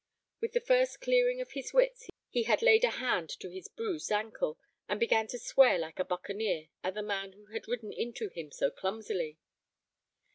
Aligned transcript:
With 0.39 0.53
the 0.53 0.59
first 0.61 0.99
clearing 0.99 1.41
of 1.41 1.51
his 1.51 1.73
wits 1.73 2.07
he 2.27 2.43
laid 2.59 2.83
a 2.83 2.89
hand 2.89 3.29
to 3.39 3.51
his 3.51 3.67
bruised 3.67 4.11
ankle, 4.11 4.57
and 4.89 4.99
began 4.99 5.27
to 5.27 5.37
swear 5.37 5.77
like 5.77 5.99
a 5.99 6.03
buccaneer 6.03 6.69
at 6.83 6.95
the 6.95 7.03
man 7.03 7.33
who 7.33 7.45
had 7.53 7.67
ridden 7.67 7.93
into 7.93 8.29
him 8.29 8.49
so 8.51 8.71
clumsily. 8.71 9.37